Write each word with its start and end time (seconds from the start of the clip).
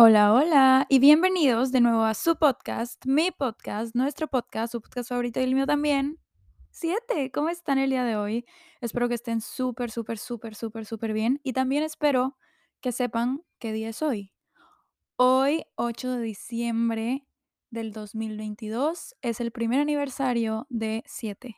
Hola, 0.00 0.32
hola 0.32 0.86
y 0.88 1.00
bienvenidos 1.00 1.72
de 1.72 1.80
nuevo 1.80 2.04
a 2.04 2.14
su 2.14 2.36
podcast, 2.36 3.04
mi 3.04 3.32
podcast, 3.32 3.96
nuestro 3.96 4.28
podcast, 4.28 4.70
su 4.70 4.80
podcast 4.80 5.08
favorito 5.08 5.40
y 5.40 5.42
el 5.42 5.56
mío 5.56 5.66
también. 5.66 6.20
Siete, 6.70 7.32
¿cómo 7.32 7.48
están 7.48 7.78
el 7.78 7.90
día 7.90 8.04
de 8.04 8.14
hoy? 8.14 8.44
Espero 8.80 9.08
que 9.08 9.16
estén 9.16 9.40
súper, 9.40 9.90
súper, 9.90 10.18
súper, 10.18 10.54
súper, 10.54 10.86
súper 10.86 11.12
bien 11.12 11.40
y 11.42 11.52
también 11.52 11.82
espero 11.82 12.38
que 12.80 12.92
sepan 12.92 13.42
qué 13.58 13.72
día 13.72 13.88
es 13.88 14.00
hoy. 14.00 14.32
Hoy, 15.16 15.64
8 15.74 16.12
de 16.12 16.22
diciembre 16.22 17.26
del 17.70 17.90
2022, 17.92 19.16
es 19.20 19.40
el 19.40 19.50
primer 19.50 19.80
aniversario 19.80 20.68
de 20.70 21.02
7. 21.06 21.56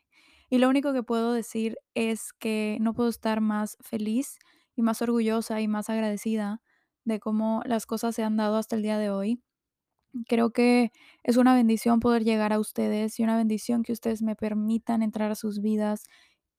Y 0.48 0.56
lo 0.56 0.70
único 0.70 0.94
que 0.94 1.02
puedo 1.02 1.34
decir 1.34 1.76
es 1.92 2.32
que 2.32 2.78
no 2.80 2.94
puedo 2.94 3.10
estar 3.10 3.42
más 3.42 3.76
feliz 3.82 4.38
y 4.76 4.80
más 4.80 5.02
orgullosa 5.02 5.60
y 5.60 5.68
más 5.68 5.90
agradecida 5.90 6.62
de 7.04 7.20
cómo 7.20 7.62
las 7.66 7.86
cosas 7.86 8.14
se 8.14 8.22
han 8.24 8.36
dado 8.36 8.56
hasta 8.56 8.76
el 8.76 8.82
día 8.82 8.98
de 8.98 9.10
hoy. 9.10 9.42
Creo 10.28 10.50
que 10.52 10.92
es 11.22 11.36
una 11.36 11.54
bendición 11.54 12.00
poder 12.00 12.24
llegar 12.24 12.52
a 12.52 12.58
ustedes 12.58 13.18
y 13.20 13.22
una 13.24 13.36
bendición 13.36 13.82
que 13.84 13.92
ustedes 13.92 14.22
me 14.22 14.36
permitan 14.36 15.02
entrar 15.02 15.30
a 15.30 15.36
sus 15.36 15.60
vidas 15.60 16.04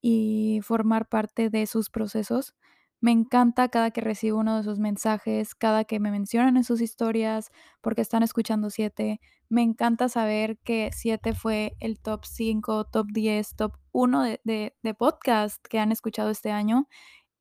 y 0.02 0.62
formar 0.64 1.08
parte 1.10 1.50
de 1.50 1.68
sus 1.68 1.90
procesos. 1.90 2.56
Me 3.02 3.12
encanta 3.12 3.68
cada 3.70 3.92
que 3.92 4.02
recibo 4.02 4.40
uno 4.40 4.58
de 4.58 4.64
sus 4.64 4.80
mensajes, 4.80 5.56
cada 5.56 5.86
que 5.86 6.00
me 6.00 6.12
mencionan 6.12 6.56
en 6.58 6.64
sus 6.64 6.82
historias 6.82 7.52
porque 7.82 8.02
están 8.02 8.24
escuchando 8.24 8.70
7. 8.70 9.20
Me 9.50 9.64
encanta 9.64 10.08
saber 10.08 10.60
que 10.60 10.92
7 10.94 11.34
fue 11.34 11.76
el 11.80 12.00
top 12.00 12.26
5, 12.26 12.86
top 12.86 13.08
10, 13.12 13.56
top 13.56 13.74
1 13.92 14.24
de, 14.24 14.42
de, 14.44 14.76
de 14.84 14.94
podcast 14.94 15.66
que 15.68 15.80
han 15.80 15.92
escuchado 15.92 16.30
este 16.30 16.52
año. 16.52 16.88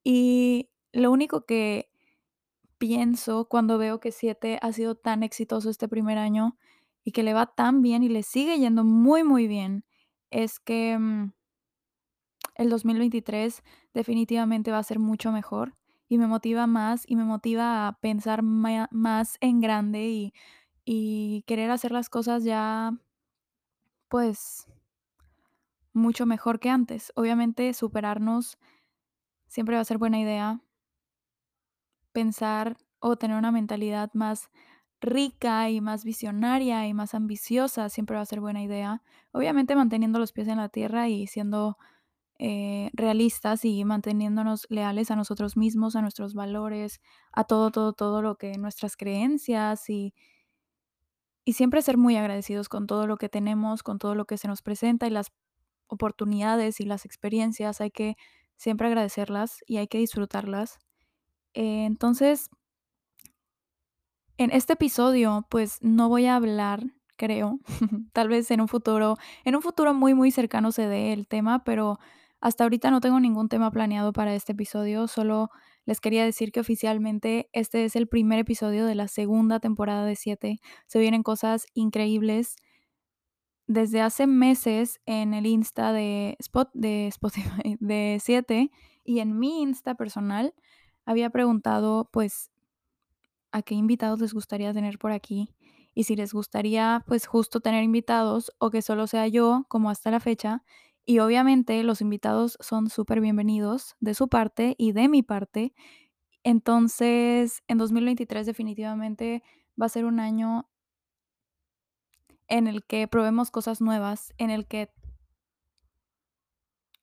Y 0.03 0.71
lo 0.93 1.11
único 1.11 1.45
que 1.45 1.90
pienso 2.81 3.45
cuando 3.45 3.77
veo 3.77 3.99
que 3.99 4.11
7 4.11 4.57
ha 4.59 4.73
sido 4.73 4.95
tan 4.95 5.21
exitoso 5.21 5.69
este 5.69 5.87
primer 5.87 6.17
año 6.17 6.57
y 7.03 7.11
que 7.11 7.21
le 7.21 7.35
va 7.35 7.45
tan 7.45 7.83
bien 7.83 8.01
y 8.01 8.09
le 8.09 8.23
sigue 8.23 8.57
yendo 8.57 8.83
muy, 8.83 9.23
muy 9.23 9.47
bien, 9.47 9.85
es 10.31 10.59
que 10.59 10.97
mm, 10.97 11.31
el 12.55 12.69
2023 12.71 13.61
definitivamente 13.93 14.71
va 14.71 14.79
a 14.79 14.83
ser 14.83 14.97
mucho 14.97 15.31
mejor 15.31 15.75
y 16.09 16.17
me 16.17 16.25
motiva 16.25 16.65
más 16.65 17.03
y 17.05 17.15
me 17.15 17.23
motiva 17.23 17.87
a 17.87 17.99
pensar 17.99 18.41
más 18.41 19.37
en 19.41 19.61
grande 19.61 20.09
y, 20.09 20.33
y 20.83 21.43
querer 21.45 21.69
hacer 21.69 21.91
las 21.91 22.09
cosas 22.09 22.43
ya 22.43 22.97
pues 24.07 24.65
mucho 25.93 26.25
mejor 26.25 26.59
que 26.59 26.71
antes. 26.71 27.13
Obviamente 27.15 27.75
superarnos 27.75 28.57
siempre 29.45 29.75
va 29.75 29.81
a 29.81 29.85
ser 29.85 29.99
buena 29.99 30.19
idea, 30.19 30.61
pensar 32.11 32.77
o 32.99 33.17
tener 33.17 33.37
una 33.37 33.51
mentalidad 33.51 34.11
más 34.13 34.49
rica 35.01 35.69
y 35.69 35.81
más 35.81 36.03
visionaria 36.05 36.87
y 36.87 36.93
más 36.93 37.13
ambiciosa 37.15 37.89
siempre 37.89 38.15
va 38.15 38.21
a 38.21 38.25
ser 38.25 38.39
buena 38.41 38.61
idea. 38.63 39.03
Obviamente 39.31 39.75
manteniendo 39.75 40.19
los 40.19 40.31
pies 40.33 40.47
en 40.47 40.57
la 40.57 40.69
tierra 40.69 41.09
y 41.09 41.27
siendo 41.27 41.77
eh, 42.39 42.89
realistas 42.93 43.65
y 43.65 43.85
manteniéndonos 43.85 44.67
leales 44.69 45.11
a 45.11 45.15
nosotros 45.15 45.57
mismos, 45.57 45.95
a 45.95 46.01
nuestros 46.01 46.33
valores, 46.33 47.01
a 47.33 47.43
todo, 47.45 47.71
todo, 47.71 47.93
todo 47.93 48.21
lo 48.21 48.37
que 48.37 48.57
nuestras 48.57 48.97
creencias 48.97 49.89
y, 49.89 50.13
y 51.45 51.53
siempre 51.53 51.81
ser 51.81 51.97
muy 51.97 52.15
agradecidos 52.17 52.69
con 52.69 52.87
todo 52.87 53.07
lo 53.07 53.17
que 53.17 53.29
tenemos, 53.29 53.83
con 53.83 53.99
todo 53.99 54.15
lo 54.15 54.25
que 54.25 54.37
se 54.37 54.47
nos 54.47 54.61
presenta 54.61 55.07
y 55.07 55.09
las 55.09 55.31
oportunidades 55.87 56.79
y 56.81 56.85
las 56.85 57.05
experiencias. 57.05 57.81
Hay 57.81 57.91
que 57.91 58.15
siempre 58.57 58.87
agradecerlas 58.87 59.63
y 59.67 59.77
hay 59.77 59.87
que 59.87 59.97
disfrutarlas. 59.99 60.79
Eh, 61.53 61.85
entonces, 61.85 62.49
En 64.37 64.51
este 64.51 64.73
episodio, 64.73 65.45
pues, 65.49 65.77
no 65.81 66.09
voy 66.09 66.25
a 66.25 66.35
hablar, 66.35 66.83
creo, 67.15 67.59
tal 68.13 68.27
vez 68.29 68.49
en 68.51 68.61
un 68.61 68.67
futuro 68.67 69.17
en 69.45 69.55
un 69.55 69.61
futuro 69.61 69.93
muy, 69.93 70.13
muy 70.15 70.31
cercano 70.31 70.71
se 70.71 70.87
dé 70.87 71.13
el 71.13 71.27
tema, 71.27 71.63
pero 71.63 71.99
hasta 72.39 72.63
ahorita 72.63 72.89
no 72.91 73.01
tengo 73.01 73.19
ningún 73.19 73.49
tema 73.49 73.69
planeado 73.71 74.13
para 74.13 74.33
este 74.33 74.53
episodio, 74.53 75.07
solo 75.07 75.49
les 75.85 75.99
quería 76.01 76.25
decir 76.25 76.51
que 76.51 76.59
oficialmente 76.59 77.49
este 77.53 77.85
es 77.85 77.95
el 77.95 78.07
primer 78.07 78.39
episodio 78.39 78.85
de 78.85 78.95
la 78.95 79.07
segunda 79.07 79.59
temporada 79.59 80.05
de 80.05 80.15
7. 80.15 80.59
Se 80.87 80.99
vienen 80.99 81.23
cosas 81.23 81.65
increíbles. 81.73 82.55
Desde 83.67 84.01
hace 84.01 84.27
meses 84.27 84.99
en 85.05 85.33
el 85.33 85.45
Insta 85.45 85.93
de 85.93 86.35
Spot 86.39 86.69
de 86.73 87.07
Spotify 87.07 87.77
de 87.79 88.19
7 88.21 88.69
y 89.03 89.19
en 89.19 89.39
mi 89.39 89.61
Insta 89.61 89.95
personal 89.95 90.53
había 91.05 91.29
preguntado, 91.29 92.09
pues, 92.11 92.51
a 93.51 93.61
qué 93.61 93.75
invitados 93.75 94.19
les 94.19 94.33
gustaría 94.33 94.73
tener 94.73 94.97
por 94.97 95.11
aquí 95.11 95.53
y 95.93 96.03
si 96.03 96.15
les 96.15 96.33
gustaría, 96.33 97.03
pues 97.07 97.27
justo 97.27 97.59
tener 97.59 97.83
invitados 97.83 98.51
o 98.59 98.69
que 98.69 98.81
solo 98.81 99.07
sea 99.07 99.27
yo, 99.27 99.65
como 99.67 99.89
hasta 99.89 100.11
la 100.11 100.19
fecha. 100.19 100.63
Y 101.05 101.19
obviamente 101.19 101.83
los 101.83 102.01
invitados 102.01 102.57
son 102.61 102.89
súper 102.89 103.19
bienvenidos 103.19 103.95
de 103.99 104.13
su 104.13 104.29
parte 104.29 104.75
y 104.77 104.93
de 104.93 105.09
mi 105.09 105.23
parte. 105.23 105.73
Entonces, 106.43 107.61
en 107.67 107.77
2023 107.77 108.45
definitivamente 108.45 109.43
va 109.79 109.87
a 109.87 109.89
ser 109.89 110.05
un 110.05 110.19
año 110.19 110.69
en 112.47 112.67
el 112.67 112.83
que 112.83 113.07
probemos 113.07 113.51
cosas 113.51 113.81
nuevas, 113.81 114.33
en 114.37 114.49
el 114.49 114.67
que 114.67 114.91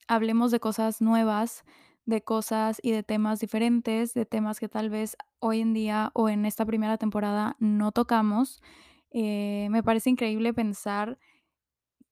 hablemos 0.07 0.51
de 0.51 0.61
cosas 0.61 1.01
nuevas, 1.01 1.65
de 2.09 2.23
cosas 2.23 2.81
y 2.83 2.91
de 2.91 3.03
temas 3.03 3.39
diferentes, 3.39 4.15
de 4.15 4.25
temas 4.25 4.59
que 4.59 4.69
tal 4.69 4.89
vez 4.89 5.15
hoy 5.41 5.61
en 5.61 5.75
día 5.75 6.11
o 6.15 6.31
en 6.31 6.47
esta 6.47 6.65
primera 6.65 6.97
temporada 6.97 7.55
no 7.59 7.93
tocamos. 7.93 8.63
Eh, 9.11 9.69
me 9.71 9.83
parece 9.83 10.09
increíble 10.09 10.55
pensar 10.55 11.19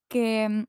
que 0.07 0.47
mm, 0.49 0.65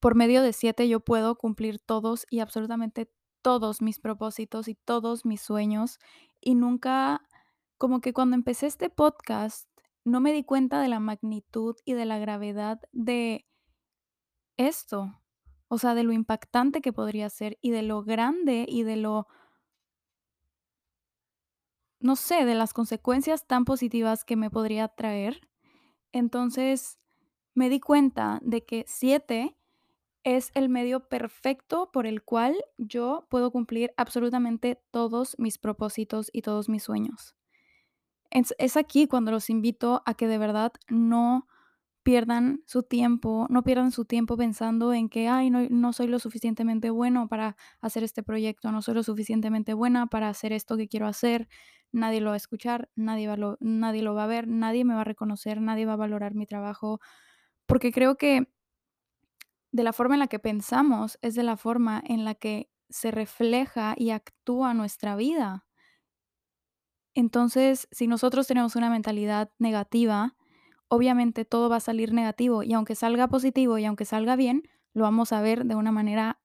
por 0.00 0.14
medio 0.14 0.40
de 0.40 0.54
7 0.54 0.88
yo 0.88 1.00
puedo 1.00 1.36
cumplir 1.36 1.78
todos 1.78 2.26
y 2.30 2.40
absolutamente 2.40 3.10
todos 3.42 3.82
mis 3.82 4.00
propósitos 4.00 4.66
y 4.68 4.74
todos 4.74 5.26
mis 5.26 5.42
sueños. 5.42 5.98
Y 6.40 6.54
nunca, 6.54 7.20
como 7.76 8.00
que 8.00 8.14
cuando 8.14 8.34
empecé 8.34 8.66
este 8.66 8.88
podcast, 8.88 9.68
no 10.04 10.20
me 10.20 10.32
di 10.32 10.42
cuenta 10.42 10.80
de 10.80 10.88
la 10.88 11.00
magnitud 11.00 11.76
y 11.84 11.92
de 11.92 12.06
la 12.06 12.18
gravedad 12.18 12.80
de 12.92 13.44
esto, 14.56 15.20
o 15.74 15.78
sea, 15.78 15.94
de 15.94 16.04
lo 16.04 16.12
impactante 16.12 16.80
que 16.80 16.92
podría 16.92 17.28
ser 17.28 17.58
y 17.60 17.70
de 17.70 17.82
lo 17.82 18.04
grande 18.04 18.64
y 18.68 18.84
de 18.84 18.96
lo, 18.96 19.26
no 21.98 22.14
sé, 22.14 22.44
de 22.44 22.54
las 22.54 22.72
consecuencias 22.72 23.46
tan 23.46 23.64
positivas 23.64 24.24
que 24.24 24.36
me 24.36 24.50
podría 24.50 24.86
traer. 24.86 25.48
Entonces, 26.12 27.00
me 27.54 27.68
di 27.68 27.80
cuenta 27.80 28.38
de 28.42 28.64
que 28.64 28.84
7 28.86 29.56
es 30.22 30.52
el 30.54 30.68
medio 30.68 31.08
perfecto 31.08 31.90
por 31.92 32.06
el 32.06 32.22
cual 32.22 32.56
yo 32.78 33.26
puedo 33.28 33.50
cumplir 33.50 33.92
absolutamente 33.96 34.80
todos 34.92 35.34
mis 35.38 35.58
propósitos 35.58 36.30
y 36.32 36.42
todos 36.42 36.68
mis 36.68 36.84
sueños. 36.84 37.34
Es, 38.30 38.54
es 38.58 38.76
aquí 38.76 39.08
cuando 39.08 39.32
los 39.32 39.50
invito 39.50 40.02
a 40.06 40.14
que 40.14 40.28
de 40.28 40.38
verdad 40.38 40.72
no 40.88 41.48
pierdan 42.04 42.62
su 42.66 42.82
tiempo, 42.82 43.46
no 43.48 43.64
pierdan 43.64 43.90
su 43.90 44.04
tiempo 44.04 44.36
pensando 44.36 44.92
en 44.92 45.08
que, 45.08 45.26
ay, 45.26 45.50
no, 45.50 45.66
no 45.70 45.92
soy 45.94 46.06
lo 46.06 46.18
suficientemente 46.18 46.90
bueno 46.90 47.28
para 47.28 47.56
hacer 47.80 48.04
este 48.04 48.22
proyecto, 48.22 48.70
no 48.70 48.82
soy 48.82 48.94
lo 48.94 49.02
suficientemente 49.02 49.72
buena 49.72 50.06
para 50.06 50.28
hacer 50.28 50.52
esto 50.52 50.76
que 50.76 50.86
quiero 50.86 51.06
hacer, 51.06 51.48
nadie 51.92 52.20
lo 52.20 52.28
va 52.28 52.34
a 52.34 52.36
escuchar, 52.36 52.90
nadie, 52.94 53.26
va 53.26 53.36
lo, 53.36 53.56
nadie 53.60 54.02
lo 54.02 54.14
va 54.14 54.24
a 54.24 54.28
ver, 54.28 54.46
nadie 54.46 54.84
me 54.84 54.94
va 54.94 55.00
a 55.00 55.04
reconocer, 55.04 55.62
nadie 55.62 55.86
va 55.86 55.94
a 55.94 55.96
valorar 55.96 56.34
mi 56.34 56.44
trabajo, 56.46 57.00
porque 57.66 57.90
creo 57.90 58.16
que 58.16 58.48
de 59.72 59.82
la 59.82 59.94
forma 59.94 60.14
en 60.14 60.20
la 60.20 60.28
que 60.28 60.38
pensamos 60.38 61.18
es 61.22 61.34
de 61.34 61.42
la 61.42 61.56
forma 61.56 62.02
en 62.06 62.24
la 62.24 62.34
que 62.34 62.70
se 62.90 63.10
refleja 63.12 63.94
y 63.96 64.10
actúa 64.10 64.74
nuestra 64.74 65.16
vida. 65.16 65.66
Entonces, 67.14 67.88
si 67.90 68.06
nosotros 68.08 68.46
tenemos 68.46 68.76
una 68.76 68.90
mentalidad 68.90 69.50
negativa, 69.58 70.36
obviamente 70.88 71.44
todo 71.44 71.68
va 71.68 71.76
a 71.76 71.80
salir 71.80 72.12
negativo 72.12 72.62
y 72.62 72.72
aunque 72.72 72.94
salga 72.94 73.28
positivo 73.28 73.78
y 73.78 73.84
aunque 73.84 74.04
salga 74.04 74.36
bien, 74.36 74.62
lo 74.92 75.02
vamos 75.02 75.32
a 75.32 75.40
ver 75.40 75.64
de 75.64 75.74
una 75.74 75.92
manera 75.92 76.40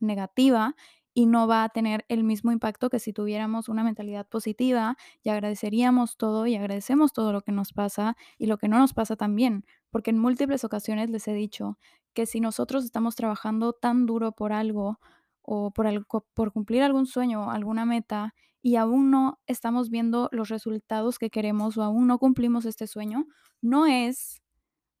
negativa 0.00 0.74
y 1.12 1.26
no 1.26 1.46
va 1.46 1.64
a 1.64 1.68
tener 1.68 2.04
el 2.08 2.24
mismo 2.24 2.52
impacto 2.52 2.88
que 2.88 2.98
si 2.98 3.12
tuviéramos 3.12 3.68
una 3.68 3.84
mentalidad 3.84 4.26
positiva 4.28 4.96
y 5.22 5.28
agradeceríamos 5.30 6.16
todo 6.16 6.46
y 6.46 6.54
agradecemos 6.56 7.12
todo 7.12 7.32
lo 7.32 7.42
que 7.42 7.52
nos 7.52 7.72
pasa 7.72 8.16
y 8.38 8.46
lo 8.46 8.58
que 8.58 8.68
no 8.68 8.78
nos 8.78 8.94
pasa 8.94 9.16
también, 9.16 9.64
porque 9.90 10.10
en 10.10 10.18
múltiples 10.18 10.64
ocasiones 10.64 11.10
les 11.10 11.26
he 11.28 11.34
dicho 11.34 11.78
que 12.14 12.26
si 12.26 12.40
nosotros 12.40 12.84
estamos 12.84 13.16
trabajando 13.16 13.72
tan 13.72 14.06
duro 14.06 14.32
por 14.32 14.52
algo 14.52 15.00
o 15.42 15.72
por, 15.72 15.86
algo, 15.86 16.26
por 16.34 16.52
cumplir 16.52 16.82
algún 16.82 17.06
sueño, 17.06 17.50
alguna 17.50 17.84
meta, 17.84 18.34
y 18.62 18.76
aún 18.76 19.10
no 19.10 19.40
estamos 19.46 19.90
viendo 19.90 20.28
los 20.32 20.48
resultados 20.48 21.18
que 21.18 21.30
queremos 21.30 21.76
o 21.78 21.82
aún 21.82 22.06
no 22.06 22.18
cumplimos 22.18 22.64
este 22.64 22.86
sueño, 22.86 23.26
no 23.60 23.86
es 23.86 24.42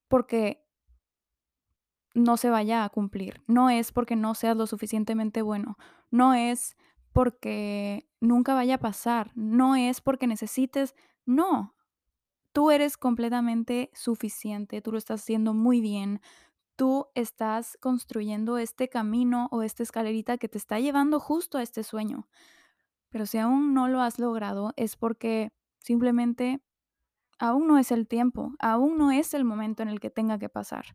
porque 0.08 0.64
no 2.14 2.36
se 2.36 2.50
vaya 2.50 2.84
a 2.84 2.88
cumplir, 2.88 3.42
no 3.46 3.70
es 3.70 3.92
porque 3.92 4.16
no 4.16 4.34
seas 4.34 4.56
lo 4.56 4.66
suficientemente 4.66 5.42
bueno, 5.42 5.76
no 6.10 6.34
es 6.34 6.76
porque 7.12 8.08
nunca 8.20 8.54
vaya 8.54 8.76
a 8.76 8.78
pasar, 8.78 9.32
no 9.34 9.76
es 9.76 10.00
porque 10.00 10.26
necesites, 10.26 10.94
no, 11.24 11.74
tú 12.52 12.70
eres 12.70 12.96
completamente 12.96 13.90
suficiente, 13.94 14.82
tú 14.82 14.92
lo 14.92 14.98
estás 14.98 15.22
haciendo 15.22 15.54
muy 15.54 15.80
bien, 15.80 16.20
tú 16.76 17.08
estás 17.14 17.76
construyendo 17.80 18.58
este 18.58 18.88
camino 18.88 19.48
o 19.52 19.62
esta 19.62 19.82
escalerita 19.82 20.38
que 20.38 20.48
te 20.48 20.58
está 20.58 20.80
llevando 20.80 21.20
justo 21.20 21.58
a 21.58 21.62
este 21.62 21.84
sueño. 21.84 22.26
Pero 23.10 23.26
si 23.26 23.38
aún 23.38 23.74
no 23.74 23.88
lo 23.88 24.00
has 24.02 24.18
logrado 24.18 24.72
es 24.76 24.96
porque 24.96 25.52
simplemente 25.78 26.60
aún 27.38 27.68
no 27.68 27.78
es 27.78 27.92
el 27.92 28.08
tiempo, 28.08 28.54
aún 28.60 28.98
no 28.98 29.12
es 29.12 29.34
el 29.34 29.44
momento 29.44 29.82
en 29.82 29.88
el 29.90 30.00
que 30.00 30.10
tenga 30.10 30.38
que 30.38 30.48
pasar. 30.48 30.86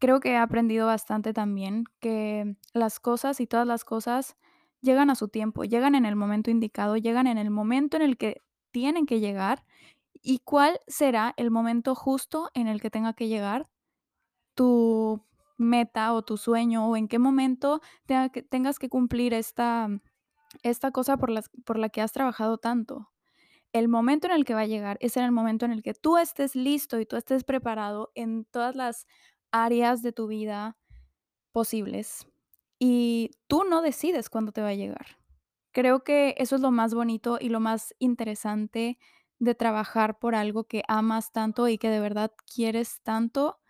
Creo 0.00 0.18
que 0.20 0.32
he 0.32 0.36
aprendido 0.36 0.86
bastante 0.86 1.32
también 1.32 1.84
que 2.00 2.56
las 2.72 2.98
cosas 2.98 3.40
y 3.40 3.46
todas 3.46 3.66
las 3.66 3.84
cosas 3.84 4.36
llegan 4.80 5.10
a 5.10 5.14
su 5.14 5.28
tiempo, 5.28 5.62
llegan 5.64 5.94
en 5.94 6.06
el 6.06 6.16
momento 6.16 6.50
indicado, 6.50 6.96
llegan 6.96 7.28
en 7.28 7.38
el 7.38 7.50
momento 7.50 7.96
en 7.96 8.02
el 8.02 8.16
que 8.16 8.38
tienen 8.72 9.06
que 9.06 9.20
llegar. 9.20 9.64
¿Y 10.22 10.40
cuál 10.40 10.80
será 10.88 11.34
el 11.36 11.50
momento 11.52 11.94
justo 11.94 12.50
en 12.54 12.68
el 12.68 12.80
que 12.80 12.90
tenga 12.90 13.12
que 13.14 13.28
llegar 13.28 13.68
tu 14.54 15.24
meta 15.58 16.14
o 16.14 16.22
tu 16.22 16.36
sueño 16.38 16.88
o 16.88 16.96
en 16.96 17.08
qué 17.08 17.18
momento 17.18 17.80
que- 18.32 18.42
tengas 18.42 18.78
que 18.78 18.88
cumplir 18.90 19.34
esta, 19.34 19.88
esta 20.62 20.90
cosa 20.90 21.16
por, 21.16 21.30
las, 21.30 21.50
por 21.64 21.78
la 21.78 21.88
que 21.88 22.00
has 22.00 22.12
trabajado 22.12 22.58
tanto? 22.58 23.10
El 23.72 23.88
momento 23.88 24.26
en 24.26 24.34
el 24.34 24.44
que 24.44 24.54
va 24.54 24.60
a 24.60 24.66
llegar 24.66 24.98
es 25.00 25.16
en 25.16 25.24
el 25.24 25.32
momento 25.32 25.64
en 25.64 25.72
el 25.72 25.82
que 25.82 25.94
tú 25.94 26.18
estés 26.18 26.54
listo 26.54 27.00
y 27.00 27.06
tú 27.06 27.16
estés 27.16 27.44
preparado 27.44 28.12
en 28.14 28.44
todas 28.44 28.76
las 28.76 29.06
áreas 29.50 30.02
de 30.02 30.12
tu 30.12 30.26
vida 30.26 30.76
posibles 31.52 32.26
y 32.78 33.30
tú 33.46 33.64
no 33.64 33.80
decides 33.80 34.28
cuándo 34.28 34.52
te 34.52 34.60
va 34.60 34.68
a 34.68 34.74
llegar. 34.74 35.18
Creo 35.72 36.04
que 36.04 36.34
eso 36.38 36.56
es 36.56 36.62
lo 36.62 36.70
más 36.70 36.94
bonito 36.94 37.38
y 37.40 37.48
lo 37.48 37.60
más 37.60 37.94
interesante 37.98 38.98
de 39.38 39.54
trabajar 39.54 40.18
por 40.18 40.34
algo 40.34 40.64
que 40.64 40.82
amas 40.88 41.32
tanto 41.32 41.68
y 41.68 41.78
que 41.78 41.90
de 41.90 42.00
verdad 42.00 42.32
quieres 42.52 43.00
tanto, 43.02 43.60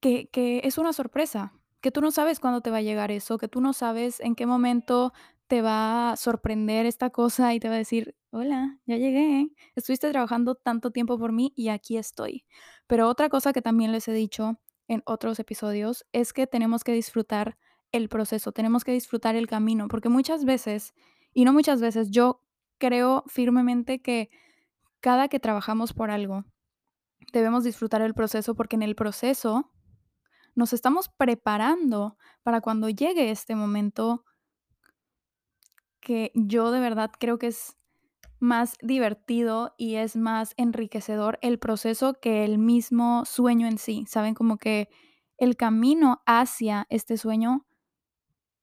que 0.00 0.28
que 0.30 0.60
es 0.64 0.76
una 0.76 0.92
sorpresa, 0.92 1.52
que 1.80 1.90
tú 1.90 2.00
no 2.00 2.10
sabes 2.10 2.40
cuándo 2.40 2.60
te 2.60 2.70
va 2.70 2.78
a 2.78 2.82
llegar 2.82 3.10
eso, 3.10 3.38
que 3.38 3.48
tú 3.48 3.60
no 3.60 3.72
sabes 3.72 4.20
en 4.20 4.34
qué 4.34 4.46
momento 4.46 5.12
te 5.48 5.62
va 5.62 6.12
a 6.12 6.16
sorprender 6.16 6.86
esta 6.86 7.10
cosa 7.10 7.54
y 7.54 7.60
te 7.60 7.68
va 7.68 7.74
a 7.76 7.78
decir: 7.78 8.16
"Hola, 8.30 8.78
ya 8.86 8.96
llegué, 8.96 9.50
estuviste 9.76 10.10
trabajando 10.10 10.54
tanto 10.56 10.90
tiempo 10.92 11.18
por 11.18 11.32
mí 11.32 11.52
y 11.56 11.68
aquí 11.70 11.96
estoy". 11.98 12.44
Pero 12.86 13.08
otra 13.08 13.28
cosa 13.28 13.52
que 13.52 13.62
también 13.62 13.92
les 13.92 14.08
he 14.08 14.12
dicho 14.12 14.60
en 14.88 15.02
otros 15.06 15.38
episodios 15.40 16.06
es 16.12 16.32
que 16.32 16.46
tenemos 16.46 16.84
que 16.84 16.92
disfrutar 16.92 17.58
el 17.92 18.08
proceso, 18.08 18.52
tenemos 18.52 18.84
que 18.84 18.92
disfrutar 18.92 19.36
el 19.36 19.46
camino, 19.46 19.88
porque 19.88 20.08
muchas 20.10 20.44
veces, 20.44 20.94
y 21.34 21.44
no 21.44 21.52
muchas 21.52 21.80
veces, 21.80 22.10
yo 22.10 22.42
creo 22.78 23.24
firmemente 23.26 24.00
que 24.02 24.30
cada 25.00 25.28
que 25.28 25.40
trabajamos 25.40 25.92
por 25.94 26.10
algo, 26.10 26.44
debemos 27.32 27.64
disfrutar 27.64 28.02
el 28.02 28.14
proceso, 28.14 28.54
porque 28.54 28.76
en 28.76 28.82
el 28.82 28.94
proceso 28.94 29.70
nos 30.54 30.72
estamos 30.72 31.08
preparando 31.08 32.18
para 32.42 32.60
cuando 32.60 32.88
llegue 32.88 33.30
este 33.30 33.54
momento 33.54 34.24
que 36.08 36.32
yo 36.34 36.70
de 36.70 36.80
verdad 36.80 37.10
creo 37.20 37.38
que 37.38 37.48
es 37.48 37.76
más 38.38 38.78
divertido 38.80 39.74
y 39.76 39.96
es 39.96 40.16
más 40.16 40.54
enriquecedor 40.56 41.38
el 41.42 41.58
proceso 41.58 42.14
que 42.14 42.46
el 42.46 42.56
mismo 42.56 43.26
sueño 43.26 43.66
en 43.66 43.76
sí. 43.76 44.06
Saben, 44.08 44.32
como 44.32 44.56
que 44.56 44.88
el 45.36 45.54
camino 45.58 46.22
hacia 46.24 46.86
este 46.88 47.18
sueño 47.18 47.66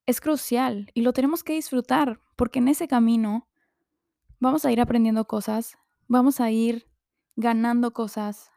es 0.07 0.21
crucial 0.21 0.89
y 0.95 1.01
lo 1.01 1.13
tenemos 1.13 1.43
que 1.43 1.53
disfrutar, 1.53 2.19
porque 2.35 2.57
en 2.57 2.67
ese 2.67 2.87
camino 2.87 3.47
vamos 4.39 4.65
a 4.65 4.71
ir 4.71 4.81
aprendiendo 4.81 5.25
cosas, 5.25 5.77
vamos 6.07 6.41
a 6.41 6.49
ir 6.49 6.89
ganando 7.35 7.93
cosas, 7.93 8.49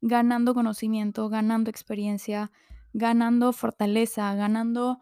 ganando 0.00 0.52
conocimiento, 0.52 1.28
ganando 1.28 1.70
experiencia, 1.70 2.50
ganando 2.92 3.52
fortaleza, 3.52 4.34
ganando 4.34 4.98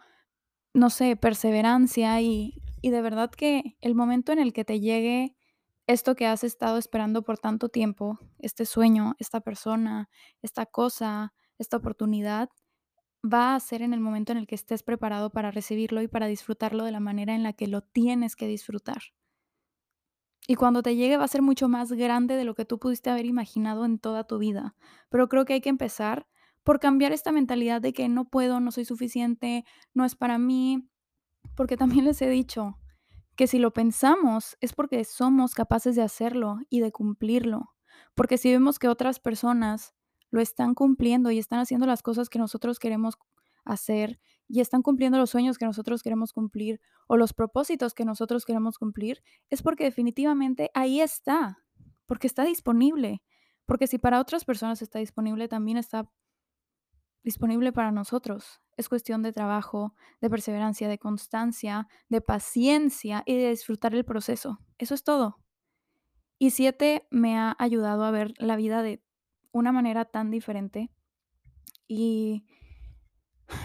no 0.74 0.90
sé, 0.90 1.16
perseverancia 1.16 2.20
y 2.20 2.60
y 2.84 2.90
de 2.90 3.00
verdad 3.00 3.30
que 3.30 3.78
el 3.80 3.94
momento 3.94 4.30
en 4.30 4.38
el 4.38 4.52
que 4.52 4.66
te 4.66 4.78
llegue 4.78 5.34
esto 5.86 6.14
que 6.14 6.26
has 6.26 6.44
estado 6.44 6.76
esperando 6.76 7.22
por 7.22 7.38
tanto 7.38 7.70
tiempo, 7.70 8.18
este 8.38 8.66
sueño, 8.66 9.14
esta 9.18 9.40
persona, 9.40 10.10
esta 10.42 10.66
cosa, 10.66 11.32
esta 11.56 11.78
oportunidad, 11.78 12.50
va 13.24 13.54
a 13.54 13.60
ser 13.60 13.80
en 13.80 13.94
el 13.94 14.00
momento 14.00 14.32
en 14.32 14.38
el 14.38 14.46
que 14.46 14.54
estés 14.54 14.82
preparado 14.82 15.30
para 15.30 15.50
recibirlo 15.50 16.02
y 16.02 16.08
para 16.08 16.26
disfrutarlo 16.26 16.84
de 16.84 16.92
la 16.92 17.00
manera 17.00 17.34
en 17.34 17.42
la 17.42 17.54
que 17.54 17.68
lo 17.68 17.80
tienes 17.80 18.36
que 18.36 18.48
disfrutar. 18.48 19.00
Y 20.46 20.56
cuando 20.56 20.82
te 20.82 20.94
llegue 20.94 21.16
va 21.16 21.24
a 21.24 21.28
ser 21.28 21.40
mucho 21.40 21.68
más 21.70 21.90
grande 21.92 22.36
de 22.36 22.44
lo 22.44 22.54
que 22.54 22.66
tú 22.66 22.78
pudiste 22.78 23.08
haber 23.08 23.24
imaginado 23.24 23.86
en 23.86 23.98
toda 23.98 24.24
tu 24.24 24.36
vida. 24.36 24.76
Pero 25.08 25.30
creo 25.30 25.46
que 25.46 25.54
hay 25.54 25.62
que 25.62 25.70
empezar 25.70 26.26
por 26.64 26.80
cambiar 26.80 27.12
esta 27.12 27.30
mentalidad 27.30 27.80
de 27.80 27.92
que 27.92 28.08
no 28.08 28.24
puedo, 28.24 28.58
no 28.58 28.72
soy 28.72 28.84
suficiente, 28.84 29.64
no 29.92 30.04
es 30.04 30.16
para 30.16 30.38
mí, 30.38 30.88
porque 31.56 31.76
también 31.76 32.04
les 32.06 32.20
he 32.22 32.28
dicho 32.28 32.78
que 33.36 33.46
si 33.46 33.58
lo 33.58 33.72
pensamos 33.72 34.56
es 34.60 34.72
porque 34.72 35.04
somos 35.04 35.54
capaces 35.54 35.96
de 35.96 36.02
hacerlo 36.02 36.58
y 36.70 36.80
de 36.80 36.92
cumplirlo. 36.92 37.70
Porque 38.14 38.38
si 38.38 38.50
vemos 38.50 38.78
que 38.78 38.88
otras 38.88 39.20
personas 39.20 39.94
lo 40.30 40.40
están 40.40 40.74
cumpliendo 40.74 41.30
y 41.30 41.38
están 41.38 41.60
haciendo 41.60 41.86
las 41.86 42.02
cosas 42.02 42.28
que 42.28 42.38
nosotros 42.38 42.78
queremos 42.78 43.14
hacer 43.64 44.20
y 44.48 44.60
están 44.60 44.82
cumpliendo 44.82 45.18
los 45.18 45.30
sueños 45.30 45.58
que 45.58 45.64
nosotros 45.64 46.02
queremos 46.02 46.32
cumplir 46.32 46.80
o 47.06 47.16
los 47.16 47.32
propósitos 47.32 47.94
que 47.94 48.04
nosotros 48.04 48.44
queremos 48.44 48.78
cumplir, 48.78 49.22
es 49.50 49.62
porque 49.62 49.84
definitivamente 49.84 50.70
ahí 50.74 51.00
está, 51.00 51.58
porque 52.06 52.26
está 52.26 52.44
disponible. 52.44 53.22
Porque 53.66 53.86
si 53.86 53.98
para 53.98 54.20
otras 54.20 54.44
personas 54.44 54.82
está 54.82 54.98
disponible, 54.98 55.48
también 55.48 55.78
está 55.78 56.10
disponible 57.24 57.72
para 57.72 57.90
nosotros. 57.90 58.60
Es 58.76 58.88
cuestión 58.88 59.22
de 59.22 59.32
trabajo, 59.32 59.94
de 60.20 60.30
perseverancia, 60.30 60.88
de 60.88 60.98
constancia, 60.98 61.88
de 62.08 62.20
paciencia 62.20 63.22
y 63.26 63.36
de 63.36 63.50
disfrutar 63.50 63.94
el 63.94 64.04
proceso. 64.04 64.60
Eso 64.78 64.94
es 64.94 65.02
todo. 65.02 65.40
Y 66.38 66.50
siete 66.50 67.06
me 67.10 67.36
ha 67.38 67.56
ayudado 67.58 68.04
a 68.04 68.10
ver 68.10 68.34
la 68.38 68.56
vida 68.56 68.82
de 68.82 69.02
una 69.52 69.72
manera 69.72 70.04
tan 70.04 70.30
diferente. 70.30 70.90
Y 71.86 72.44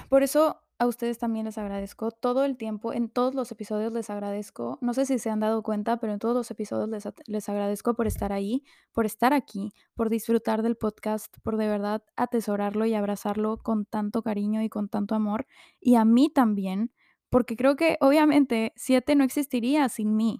por 0.09 0.23
eso 0.23 0.61
a 0.79 0.87
ustedes 0.87 1.17
también 1.17 1.45
les 1.45 1.57
agradezco 1.57 2.09
todo 2.11 2.45
el 2.45 2.55
tiempo, 2.55 2.93
en 2.93 3.09
todos 3.09 3.35
los 3.35 3.51
episodios 3.51 3.91
les 3.91 4.09
agradezco, 4.09 4.77
no 4.81 4.93
sé 4.93 5.05
si 5.05 5.19
se 5.19 5.29
han 5.29 5.41
dado 5.41 5.61
cuenta, 5.61 5.97
pero 5.97 6.13
en 6.13 6.19
todos 6.19 6.33
los 6.33 6.49
episodios 6.51 6.87
les, 6.87 7.03
les 7.27 7.49
agradezco 7.49 7.95
por 7.95 8.07
estar 8.07 8.31
ahí, 8.31 8.63
por 8.93 9.05
estar 9.05 9.33
aquí, 9.33 9.73
por 9.93 10.09
disfrutar 10.09 10.63
del 10.63 10.77
podcast, 10.77 11.37
por 11.43 11.57
de 11.57 11.67
verdad 11.67 12.01
atesorarlo 12.15 12.85
y 12.85 12.93
abrazarlo 12.93 13.57
con 13.57 13.83
tanto 13.85 14.23
cariño 14.23 14.61
y 14.63 14.69
con 14.69 14.87
tanto 14.87 15.15
amor. 15.15 15.47
Y 15.81 15.95
a 15.95 16.05
mí 16.05 16.29
también, 16.29 16.93
porque 17.29 17.57
creo 17.57 17.75
que 17.75 17.97
obviamente 17.99 18.71
siete 18.77 19.15
no 19.15 19.25
existiría 19.25 19.89
sin 19.89 20.15
mí, 20.15 20.39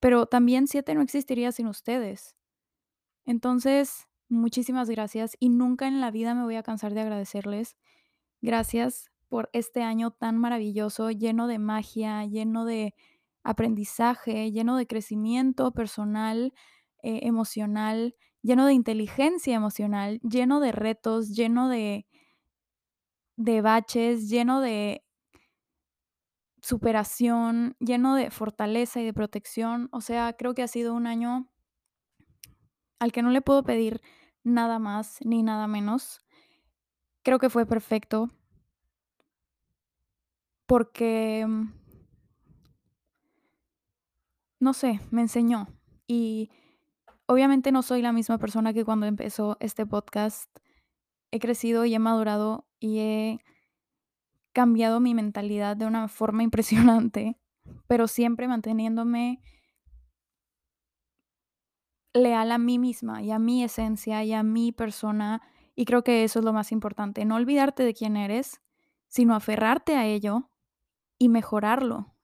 pero 0.00 0.26
también 0.26 0.66
siete 0.66 0.92
no 0.96 1.02
existiría 1.02 1.52
sin 1.52 1.68
ustedes. 1.68 2.34
Entonces, 3.26 4.08
muchísimas 4.28 4.90
gracias 4.90 5.36
y 5.38 5.50
nunca 5.50 5.86
en 5.86 6.00
la 6.00 6.10
vida 6.10 6.34
me 6.34 6.42
voy 6.42 6.56
a 6.56 6.64
cansar 6.64 6.94
de 6.94 7.02
agradecerles. 7.02 7.76
Gracias 8.42 9.10
por 9.30 9.48
este 9.52 9.82
año 9.82 10.10
tan 10.10 10.36
maravilloso, 10.36 11.10
lleno 11.10 11.46
de 11.46 11.58
magia, 11.58 12.26
lleno 12.26 12.66
de 12.66 12.94
aprendizaje, 13.44 14.50
lleno 14.50 14.76
de 14.76 14.86
crecimiento 14.86 15.72
personal, 15.72 16.52
eh, 17.02 17.20
emocional, 17.22 18.16
lleno 18.42 18.66
de 18.66 18.74
inteligencia 18.74 19.54
emocional, 19.54 20.20
lleno 20.20 20.60
de 20.60 20.72
retos, 20.72 21.30
lleno 21.30 21.68
de, 21.68 22.06
de 23.36 23.62
baches, 23.62 24.28
lleno 24.28 24.60
de 24.60 25.04
superación, 26.60 27.76
lleno 27.78 28.16
de 28.16 28.30
fortaleza 28.30 29.00
y 29.00 29.04
de 29.04 29.14
protección. 29.14 29.88
O 29.92 30.00
sea, 30.00 30.32
creo 30.34 30.54
que 30.54 30.62
ha 30.62 30.68
sido 30.68 30.92
un 30.92 31.06
año 31.06 31.48
al 32.98 33.12
que 33.12 33.22
no 33.22 33.30
le 33.30 33.42
puedo 33.42 33.62
pedir 33.62 34.02
nada 34.42 34.80
más 34.80 35.18
ni 35.24 35.44
nada 35.44 35.68
menos. 35.68 36.20
Creo 37.22 37.38
que 37.38 37.48
fue 37.48 37.64
perfecto 37.64 38.28
porque 40.70 41.44
mm, 41.48 41.72
No 44.60 44.72
sé, 44.72 45.00
me 45.10 45.22
enseñó. 45.22 45.66
Y 46.06 46.50
obviamente 47.26 47.72
no 47.72 47.82
soy 47.82 48.02
la 48.02 48.12
misma 48.12 48.38
persona 48.38 48.72
que 48.72 48.84
cuando 48.84 49.06
empezó 49.06 49.56
este 49.58 49.84
podcast. 49.84 50.48
He 51.32 51.40
crecido 51.40 51.86
y 51.86 51.94
he 51.94 51.98
madurado 51.98 52.68
y 52.78 53.00
he 53.00 53.40
cambiado 54.52 55.00
mi 55.00 55.12
mentalidad 55.12 55.76
de 55.76 55.86
una 55.86 56.06
forma 56.06 56.42
impresionante, 56.44 57.36
pero 57.88 58.06
siempre 58.06 58.46
manteniéndome 58.46 59.40
leal 62.12 62.52
a 62.52 62.58
mí 62.58 62.78
misma 62.78 63.22
y 63.22 63.32
a 63.32 63.40
mi 63.40 63.64
esencia 63.64 64.22
y 64.22 64.34
a 64.34 64.44
mi 64.44 64.70
persona. 64.70 65.42
Y 65.74 65.84
creo 65.84 66.04
que 66.04 66.22
eso 66.22 66.38
es 66.38 66.44
lo 66.44 66.52
más 66.52 66.70
importante, 66.70 67.24
no 67.24 67.34
olvidarte 67.34 67.82
de 67.82 67.94
quién 67.94 68.16
eres, 68.16 68.60
sino 69.08 69.34
aferrarte 69.34 69.96
a 69.96 70.06
ello 70.06 70.49
y 71.20 71.30
mejorarlo, 71.30 72.16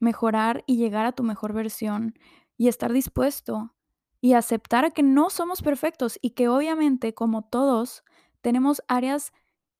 mejorar 0.00 0.64
y 0.66 0.76
llegar 0.76 1.06
a 1.06 1.12
tu 1.12 1.22
mejor 1.22 1.52
versión 1.52 2.14
y 2.56 2.68
estar 2.68 2.92
dispuesto 2.92 3.74
y 4.20 4.34
aceptar 4.34 4.92
que 4.92 5.02
no 5.02 5.30
somos 5.30 5.62
perfectos 5.62 6.18
y 6.22 6.30
que 6.30 6.48
obviamente, 6.48 7.14
como 7.14 7.42
todos, 7.42 8.04
tenemos 8.40 8.82
áreas 8.88 9.32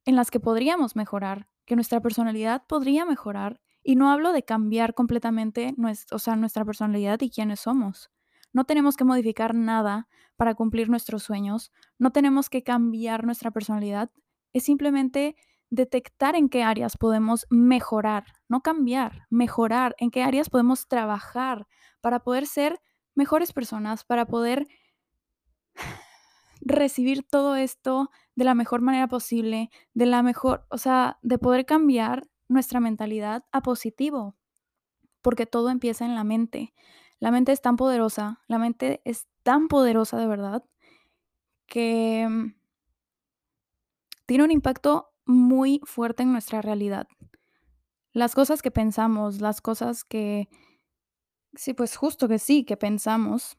en 0.05 0.17
las 0.17 0.31
que 0.31 0.41
podríamos 0.41 0.97
mejorar, 0.97 1.49
que 1.65 1.77
nuestra 1.77 2.01
personalidad 2.01 2.65
podría 2.67 3.05
mejorar. 3.05 3.61
Y 3.85 3.97
no 3.97 4.11
hablo 4.11 4.33
de 4.33 4.45
cambiar 4.45 4.95
completamente 4.95 5.75
nues- 5.77 6.07
o 6.13 6.19
sea, 6.19 6.37
nuestra 6.37 6.65
personalidad 6.65 7.21
y 7.21 7.31
quiénes 7.31 7.61
somos. 7.61 8.11
No 8.53 8.65
tenemos 8.65 8.97
que 8.97 9.05
modificar 9.05 9.55
nada 9.55 10.09
para 10.37 10.55
cumplir 10.55 10.89
nuestros 10.89 11.23
sueños, 11.23 11.73
no 11.99 12.11
tenemos 12.13 12.51
que 12.51 12.63
cambiar 12.63 13.25
nuestra 13.25 13.51
personalidad, 13.51 14.11
es 14.53 14.65
simplemente 14.65 15.37
detectar 15.73 16.37
en 16.37 16.51
qué 16.51 16.63
áreas 16.63 16.99
podemos 16.99 17.47
mejorar, 17.49 18.27
no 18.47 18.61
cambiar, 18.61 19.27
mejorar, 19.31 19.95
en 19.99 20.11
qué 20.11 20.23
áreas 20.23 20.51
podemos 20.51 20.87
trabajar 20.87 21.67
para 22.03 22.21
poder 22.21 22.47
ser 22.47 22.79
mejores 23.15 23.55
personas, 23.55 24.05
para 24.05 24.27
poder 24.27 24.67
recibir 26.61 27.27
todo 27.27 27.57
esto 27.57 28.11
de 28.35 28.45
la 28.45 28.55
mejor 28.55 28.83
manera 28.83 29.09
posible, 29.09 29.71
de 29.95 30.05
la 30.05 30.23
mejor, 30.23 30.67
o 30.69 30.77
sea, 30.77 31.19
de 31.23 31.39
poder 31.39 31.65
cambiar 31.65 32.29
nuestra 32.49 32.79
mentalidad 32.79 33.47
a 33.51 33.63
positivo, 33.63 34.37
porque 35.23 35.47
todo 35.47 35.71
empieza 35.71 36.05
en 36.05 36.15
la 36.15 36.23
mente. 36.23 36.75
La 37.19 37.31
mente 37.31 37.51
es 37.51 37.63
tan 37.63 37.77
poderosa, 37.77 38.43
la 38.47 38.59
mente 38.59 39.01
es 39.07 39.27
tan 39.43 39.69
poderosa 39.69 40.19
de 40.19 40.27
verdad 40.27 40.65
que 41.67 42.29
mm, 42.29 42.55
tiene 44.27 44.45
un 44.45 44.51
impacto 44.51 45.12
muy 45.25 45.81
fuerte 45.85 46.23
en 46.23 46.33
nuestra 46.33 46.63
realidad. 46.63 47.07
Las 48.13 48.35
cosas 48.35 48.63
que 48.63 48.71
pensamos, 48.71 49.41
las 49.41 49.61
cosas 49.61 50.05
que, 50.05 50.49
sí, 51.55 51.75
pues 51.75 51.97
justo 51.97 52.29
que 52.29 52.39
sí, 52.39 52.65
que 52.65 52.77
pensamos, 52.77 53.57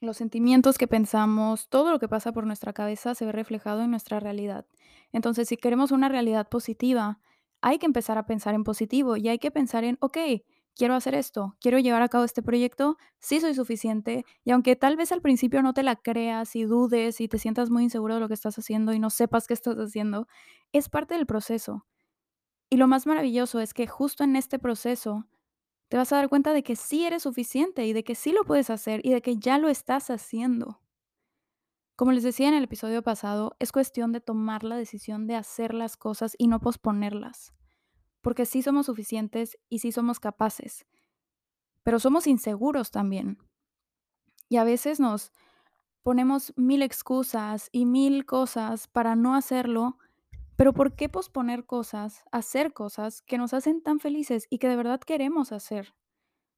los 0.00 0.16
sentimientos 0.16 0.78
que 0.78 0.86
pensamos, 0.86 1.68
todo 1.68 1.90
lo 1.90 1.98
que 1.98 2.08
pasa 2.08 2.32
por 2.32 2.46
nuestra 2.46 2.72
cabeza 2.72 3.14
se 3.14 3.26
ve 3.26 3.32
reflejado 3.32 3.82
en 3.82 3.90
nuestra 3.90 4.20
realidad. 4.20 4.66
Entonces, 5.12 5.48
si 5.48 5.56
queremos 5.56 5.90
una 5.90 6.08
realidad 6.08 6.48
positiva, 6.48 7.20
hay 7.60 7.78
que 7.78 7.86
empezar 7.86 8.16
a 8.16 8.26
pensar 8.26 8.54
en 8.54 8.64
positivo 8.64 9.16
y 9.16 9.28
hay 9.28 9.38
que 9.38 9.50
pensar 9.50 9.84
en, 9.84 9.98
ok, 10.00 10.16
quiero 10.80 10.94
hacer 10.94 11.14
esto, 11.14 11.58
quiero 11.60 11.78
llevar 11.78 12.00
a 12.00 12.08
cabo 12.08 12.24
este 12.24 12.40
proyecto, 12.40 12.96
sí 13.18 13.38
soy 13.38 13.54
suficiente 13.54 14.24
y 14.44 14.50
aunque 14.52 14.76
tal 14.76 14.96
vez 14.96 15.12
al 15.12 15.20
principio 15.20 15.60
no 15.60 15.74
te 15.74 15.82
la 15.82 15.94
creas 15.94 16.56
y 16.56 16.64
dudes 16.64 17.20
y 17.20 17.28
te 17.28 17.36
sientas 17.36 17.68
muy 17.68 17.82
inseguro 17.82 18.14
de 18.14 18.20
lo 18.20 18.28
que 18.28 18.32
estás 18.32 18.58
haciendo 18.58 18.94
y 18.94 18.98
no 18.98 19.10
sepas 19.10 19.46
qué 19.46 19.52
estás 19.52 19.76
haciendo, 19.76 20.26
es 20.72 20.88
parte 20.88 21.16
del 21.16 21.26
proceso. 21.26 21.84
Y 22.70 22.78
lo 22.78 22.88
más 22.88 23.06
maravilloso 23.06 23.60
es 23.60 23.74
que 23.74 23.86
justo 23.86 24.24
en 24.24 24.36
este 24.36 24.58
proceso 24.58 25.26
te 25.90 25.98
vas 25.98 26.14
a 26.14 26.16
dar 26.16 26.30
cuenta 26.30 26.54
de 26.54 26.62
que 26.62 26.76
sí 26.76 27.04
eres 27.04 27.24
suficiente 27.24 27.84
y 27.84 27.92
de 27.92 28.02
que 28.02 28.14
sí 28.14 28.32
lo 28.32 28.44
puedes 28.44 28.70
hacer 28.70 29.04
y 29.04 29.12
de 29.12 29.20
que 29.20 29.36
ya 29.36 29.58
lo 29.58 29.68
estás 29.68 30.08
haciendo. 30.08 30.80
Como 31.94 32.12
les 32.12 32.22
decía 32.22 32.48
en 32.48 32.54
el 32.54 32.64
episodio 32.64 33.02
pasado, 33.02 33.54
es 33.58 33.70
cuestión 33.70 34.12
de 34.12 34.22
tomar 34.22 34.64
la 34.64 34.76
decisión 34.76 35.26
de 35.26 35.36
hacer 35.36 35.74
las 35.74 35.98
cosas 35.98 36.36
y 36.38 36.46
no 36.46 36.58
posponerlas, 36.58 37.52
porque 38.20 38.46
sí 38.46 38.62
somos 38.62 38.86
suficientes 38.86 39.58
y 39.68 39.78
sí 39.80 39.92
somos 39.92 40.20
capaces, 40.20 40.86
pero 41.82 41.98
somos 41.98 42.26
inseguros 42.26 42.90
también. 42.90 43.38
Y 44.48 44.56
a 44.56 44.64
veces 44.64 45.00
nos 45.00 45.32
ponemos 46.02 46.52
mil 46.56 46.82
excusas 46.82 47.68
y 47.72 47.86
mil 47.86 48.26
cosas 48.26 48.88
para 48.88 49.16
no 49.16 49.34
hacerlo, 49.34 49.98
pero 50.56 50.72
¿por 50.72 50.94
qué 50.94 51.08
posponer 51.08 51.64
cosas, 51.64 52.24
hacer 52.32 52.72
cosas 52.72 53.22
que 53.22 53.38
nos 53.38 53.54
hacen 53.54 53.82
tan 53.82 54.00
felices 54.00 54.46
y 54.50 54.58
que 54.58 54.68
de 54.68 54.76
verdad 54.76 55.00
queremos 55.00 55.52
hacer? 55.52 55.94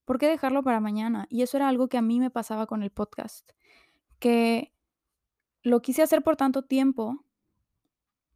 ¿Por 0.05 0.19
qué 0.19 0.27
dejarlo 0.29 0.63
para 0.63 0.81
mañana? 0.81 1.27
Y 1.31 1.43
eso 1.43 1.57
era 1.57 1.69
algo 1.69 1.89
que 1.89 1.99
a 1.99 2.03
mí 2.03 2.19
me 2.19 2.31
pasaba 2.31 2.67
con 2.67 2.83
el 2.83 2.91
podcast, 2.91 3.51
que 4.19 4.73
lo 5.63 5.81
quise 5.83 6.03
hacer 6.03 6.23
por 6.23 6.37
tanto 6.37 6.63
tiempo, 6.63 7.25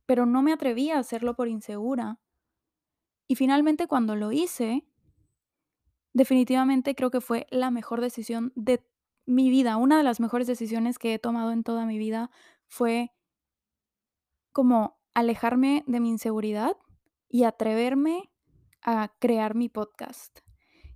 pero 0.06 0.26
no 0.26 0.42
me 0.42 0.52
atreví 0.52 0.90
a 0.90 0.98
hacerlo 0.98 1.34
por 1.34 1.48
insegura. 1.48 2.20
Y 3.28 3.36
finalmente 3.36 3.86
cuando 3.86 4.16
lo 4.16 4.32
hice, 4.32 4.84
definitivamente 6.12 6.94
creo 6.94 7.10
que 7.10 7.20
fue 7.20 7.46
la 7.50 7.70
mejor 7.70 8.00
decisión 8.00 8.52
de 8.54 8.84
mi 9.26 9.50
vida. 9.50 9.76
Una 9.76 9.98
de 9.98 10.04
las 10.04 10.20
mejores 10.20 10.46
decisiones 10.46 10.98
que 10.98 11.14
he 11.14 11.18
tomado 11.18 11.52
en 11.52 11.62
toda 11.62 11.84
mi 11.84 11.98
vida 11.98 12.30
fue 12.68 13.12
como 14.52 14.98
alejarme 15.14 15.84
de 15.86 16.00
mi 16.00 16.08
inseguridad 16.08 16.76
y 17.28 17.44
atreverme 17.44 18.30
a 18.82 19.12
crear 19.18 19.54
mi 19.54 19.68
podcast. 19.68 20.40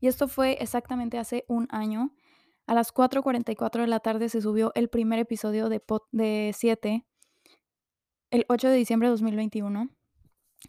Y 0.01 0.07
esto 0.07 0.29
fue 0.29 0.59
exactamente 0.61 1.19
hace 1.19 1.45
un 1.49 1.67
año. 1.71 2.15
A 2.67 2.75
las 2.75 2.93
4:44 2.93 3.83
de 3.83 3.89
la 3.89 4.01
tarde 4.01 4.29
se 4.29 4.41
subió 4.41 4.73
el 4.75 4.89
primer 4.89 5.19
episodio 5.19 5.69
de 5.69 5.81
pod 5.81 6.03
de 6.13 6.53
7, 6.57 7.05
el 8.31 8.47
8 8.49 8.69
de 8.69 8.77
diciembre 8.77 9.09
de 9.09 9.11
2021. 9.11 9.91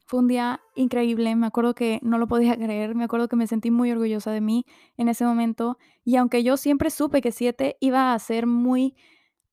Fue 0.05 0.19
un 0.19 0.27
día 0.27 0.61
increíble, 0.75 1.35
me 1.35 1.47
acuerdo 1.47 1.75
que 1.75 1.99
no 2.01 2.17
lo 2.17 2.27
podía 2.27 2.55
creer, 2.57 2.95
me 2.95 3.03
acuerdo 3.03 3.27
que 3.27 3.35
me 3.35 3.47
sentí 3.47 3.71
muy 3.71 3.91
orgullosa 3.91 4.31
de 4.31 4.41
mí 4.41 4.65
en 4.97 5.07
ese 5.07 5.25
momento, 5.25 5.77
y 6.03 6.15
aunque 6.15 6.43
yo 6.43 6.57
siempre 6.57 6.89
supe 6.89 7.21
que 7.21 7.31
7 7.31 7.77
iba 7.79 8.13
a 8.13 8.19
ser 8.19 8.47
muy 8.47 8.95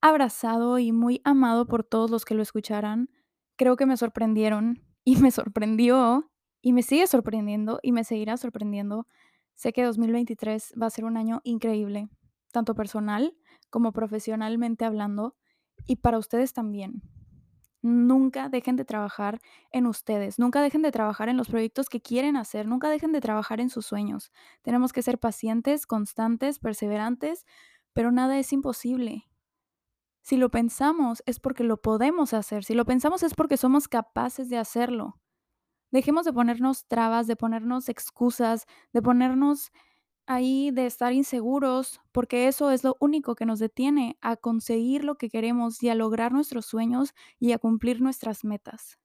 abrazado 0.01 0.79
y 0.79 0.93
muy 0.93 1.21
amado 1.25 1.67
por 1.67 1.85
todos 1.85 2.11
los 2.11 2.25
que 2.25 2.35
lo 2.35 2.43
escucharan, 2.43 3.11
creo 3.57 3.77
que 3.77 3.87
me 3.87 3.97
sorprendieron 3.97 4.83
y 5.05 5.17
me 5.17 5.31
sorprendió 5.31 6.31
y 6.61 6.73
me 6.73 6.83
sigue 6.83 7.07
sorprendiendo 7.07 7.79
y 7.83 7.93
me 7.93 8.05
seguirá 8.05 8.37
sorprendiendo. 8.37 9.07
Sé 9.55 9.73
que 9.73 9.83
2023 9.83 10.75
va 10.81 10.87
a 10.87 10.91
ser 10.91 11.05
un 11.05 11.17
año 11.17 11.41
increíble, 11.45 12.09
tanto 12.53 12.75
personal 12.75 13.35
como 13.71 13.93
profesionalmente 13.93 14.85
hablando, 14.85 15.37
y 15.87 15.97
para 15.97 16.19
ustedes 16.19 16.53
también. 16.53 17.03
Nunca 17.81 18.49
dejen 18.49 18.75
de 18.77 18.85
trabajar 18.85 19.41
en 19.71 19.87
ustedes, 19.87 20.39
nunca 20.39 20.63
dejen 20.63 20.83
de 20.83 20.91
trabajar 20.91 21.29
en 21.29 21.37
los 21.37 21.49
proyectos 21.49 21.89
que 21.89 22.01
quieren 22.01 22.37
hacer, 22.37 22.67
nunca 22.67 22.89
dejen 22.89 23.13
de 23.13 23.21
trabajar 23.21 23.61
en 23.61 23.71
sus 23.71 23.87
sueños. 23.87 24.33
Tenemos 24.63 24.93
que 24.93 25.03
ser 25.03 25.19
pacientes, 25.19 25.87
constantes, 25.87 26.59
perseverantes, 26.59 27.47
pero 27.93 28.11
nada 28.11 28.39
es 28.39 28.53
imposible. 28.53 29.29
Si 30.23 30.37
lo 30.37 30.51
pensamos 30.51 31.23
es 31.25 31.39
porque 31.41 31.65
lo 31.65 31.81
podemos 31.81 32.35
hacer, 32.35 32.65
si 32.65 32.75
lo 32.75 32.85
pensamos 32.85 33.23
es 33.23 33.35
porque 33.35 33.57
somos 33.57 33.87
capaces 33.89 34.49
de 34.51 34.59
hacerlo. 34.59 35.21
Dejemos 35.91 36.25
de 36.25 36.33
ponernos 36.33 36.87
trabas, 36.87 37.27
de 37.27 37.37
ponernos 37.37 37.89
excusas, 37.89 38.67
de 38.93 39.03
ponernos 39.03 39.71
ahí, 40.29 40.71
de 40.71 40.87
estar 40.87 41.13
inseguros, 41.13 42.01
porque 42.13 42.47
eso 42.47 42.71
es 42.71 42.85
lo 42.85 42.97
único 43.01 43.35
que 43.35 43.47
nos 43.47 43.59
detiene 43.59 44.17
a 44.21 44.37
conseguir 44.37 45.03
lo 45.03 45.17
que 45.17 45.31
queremos 45.31 45.83
y 45.83 45.89
a 45.89 45.95
lograr 45.95 46.33
nuestros 46.33 46.67
sueños 46.67 47.15
y 47.41 47.53
a 47.53 47.59
cumplir 47.59 48.01
nuestras 48.01 48.45
metas. 48.45 48.99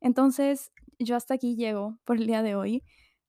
Entonces, 0.00 0.72
yo 0.98 1.16
hasta 1.16 1.34
aquí 1.34 1.56
llego 1.56 1.98
por 2.04 2.18
el 2.18 2.26
día 2.26 2.42
de 2.42 2.54
hoy. 2.54 2.84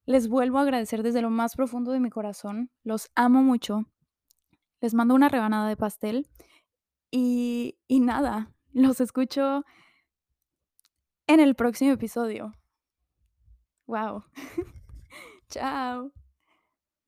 Les 0.06 0.28
vuelvo 0.28 0.60
a 0.60 0.62
agradecer 0.62 1.02
desde 1.02 1.22
lo 1.22 1.30
más 1.30 1.56
profundo 1.56 1.92
de 1.92 2.00
mi 2.00 2.10
corazón. 2.10 2.70
Los 2.84 3.10
amo 3.16 3.42
mucho. 3.42 3.86
Les 4.82 4.94
mando 4.94 5.16
una 5.16 5.30
rebanada 5.30 5.68
de 5.70 5.78
pastel 5.78 6.28
y, 7.10 7.78
y 7.88 8.02
nada, 8.02 8.52
los 8.74 9.00
escucho 9.02 9.64
en 11.26 11.40
el 11.40 11.56
próximo 11.56 11.92
episodio. 11.94 12.54
Wow. 13.88 14.26
Chao. 15.50 16.12